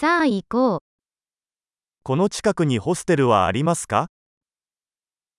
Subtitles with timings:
[0.00, 0.78] さあ行こう。
[2.02, 4.06] この近くにホステルはありますか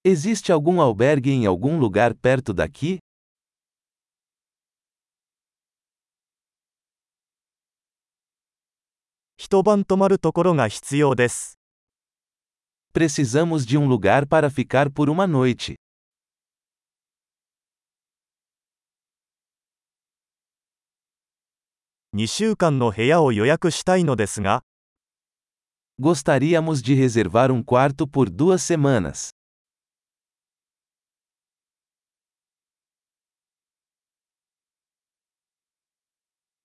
[0.05, 2.99] Existe algum albergue em algum lugar perto daqui?
[9.35, 11.57] 一晩泊まるところが必要です。
[12.93, 15.80] Precisamos de um lugar para ficar por uma noite.
[22.13, 24.63] 2週間の部屋を予約したいのですが、
[25.97, 29.29] Gostaríamos de reservar um quarto por duas semanas.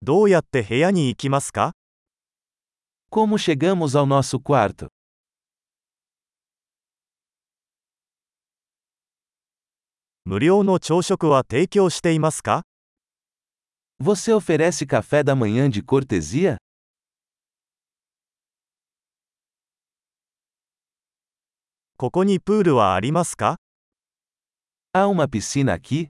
[0.02, 1.74] どうやって部屋に行きますか
[3.08, 4.88] Como chegamos ao nosso quarto?
[10.24, 12.64] 無料の朝食は提供していますか
[13.99, 16.57] Você oferece café da manhã de cortesia?
[21.97, 23.57] ここにプールはありますか
[24.93, 26.07] Há uma piscina aqui?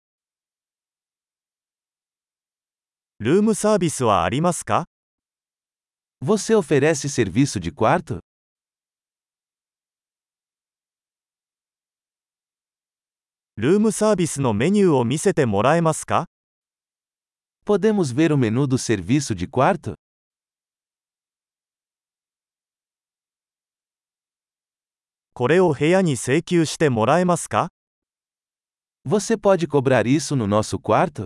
[3.19, 4.87] ルームサービスはありますか
[6.23, 8.20] Você oferece serviço de quarto?
[13.56, 16.27] ルームサービスのメニューを見せてもらえますか
[17.66, 19.96] Podemos ver o menu do serviço de quarto?
[29.04, 31.26] Você pode cobrar isso no nosso quarto?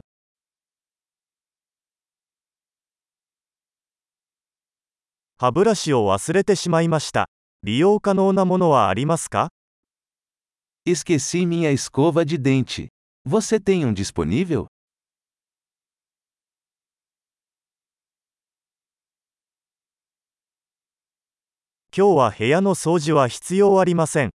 [10.86, 12.88] Esqueci minha escova de dente.
[13.26, 14.68] Você tem um disponível?
[21.92, 24.30] 今日は部屋の掃除は必要ありません。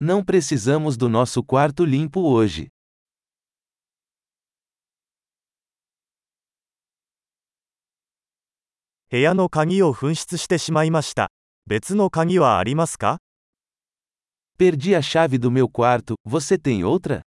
[0.00, 2.68] Não precisamos do nosso quarto limpo hoje.
[9.10, 11.32] 部屋の鍵を紛失してしまいました。
[11.66, 13.18] 別の鍵はありますか
[14.58, 17.22] Perdi a chave do meu quarto, você tem outra?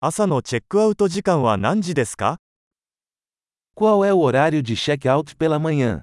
[0.00, 2.38] 朝のチェックアウト時間は何時ですか
[3.76, 6.00] Qual é o horário de check-out pela manhã?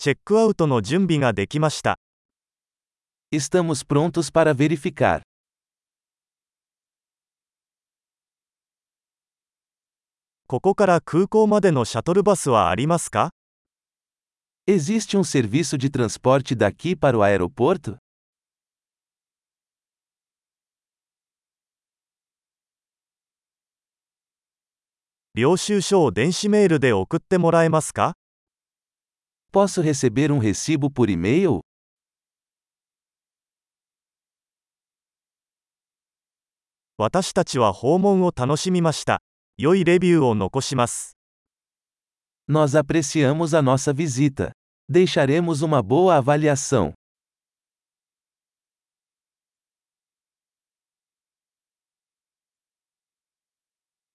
[0.00, 1.94] Check-out no junbi ga dekimashita.
[3.30, 5.20] Estamos prontos para verificar.
[14.66, 18.01] Existe um serviço de transporte daqui para o aeroporto?
[25.34, 28.18] 領収書を電子メールで送ってもらえますか
[29.50, 31.60] Posso receber um recibo por e-mail?
[36.98, 39.22] 私たちは訪問を楽しみました。
[39.56, 41.16] 良いレビューを残します。
[42.46, 44.52] Nós apreciamos a nossa visita.
[44.86, 46.92] Deixaremos uma boa avaliação.